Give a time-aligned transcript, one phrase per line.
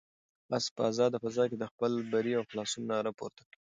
[0.55, 3.57] آس په آزاده فضا کې د خپل بري او خلاصون ناره پورته کړه.